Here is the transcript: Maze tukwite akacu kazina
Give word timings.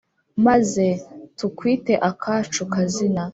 Maze 0.45 0.85
tukwite 1.37 1.93
akacu 2.09 2.61
kazina 2.73 3.23